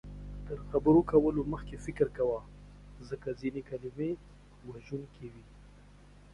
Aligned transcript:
تر 0.47 0.57
خبرو 0.69 1.01
کولو 1.11 1.41
مخکې 1.53 1.75
فکر 1.85 2.07
کوه، 2.17 2.39
ځکه 3.09 3.27
ځینې 3.41 3.61
کلمې 3.69 4.09
وژونکې 4.67 5.25
وي 5.33 5.45